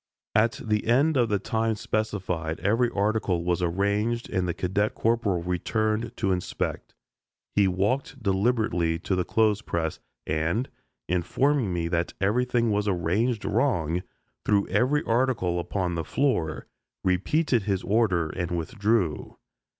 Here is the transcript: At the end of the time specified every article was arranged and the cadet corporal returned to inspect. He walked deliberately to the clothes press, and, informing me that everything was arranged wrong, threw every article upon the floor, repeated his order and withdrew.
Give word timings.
At 0.33 0.53
the 0.63 0.87
end 0.87 1.15
of 1.15 1.29
the 1.29 1.37
time 1.37 1.75
specified 1.75 2.59
every 2.61 2.89
article 2.89 3.43
was 3.43 3.61
arranged 3.61 4.31
and 4.31 4.47
the 4.47 4.53
cadet 4.55 4.95
corporal 4.95 5.43
returned 5.43 6.11
to 6.17 6.31
inspect. 6.31 6.95
He 7.53 7.67
walked 7.67 8.23
deliberately 8.23 8.97
to 8.97 9.15
the 9.15 9.23
clothes 9.23 9.61
press, 9.61 9.99
and, 10.25 10.71
informing 11.07 11.71
me 11.71 11.87
that 11.89 12.15
everything 12.19 12.71
was 12.71 12.87
arranged 12.87 13.45
wrong, 13.45 14.01
threw 14.43 14.67
every 14.69 15.03
article 15.03 15.59
upon 15.59 15.93
the 15.93 16.03
floor, 16.03 16.65
repeated 17.03 17.61
his 17.65 17.83
order 17.83 18.29
and 18.31 18.49
withdrew. 18.49 19.37